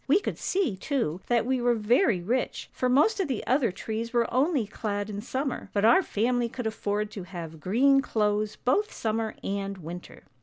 We 0.07 0.19
could 0.19 0.39
see, 0.39 0.75
too, 0.77 1.21
that 1.27 1.45
we 1.45 1.61
were 1.61 1.75
very 1.75 2.21
rich, 2.23 2.71
for 2.73 2.89
most 2.89 3.19
of 3.19 3.27
the 3.27 3.45
other 3.45 3.71
trees 3.71 4.11
were 4.11 4.33
only 4.33 4.65
clad 4.65 5.11
in 5.11 5.21
summer, 5.21 5.69
but 5.73 5.85
our 5.85 6.01
family 6.01 6.49
could 6.49 6.65
afford 6.65 7.11
to 7.11 7.21
have 7.21 7.59
green 7.59 8.01
clothes 8.01 8.55
both 8.55 8.91
summer 8.91 9.35
and 9.43 9.77
winter. 9.77 10.23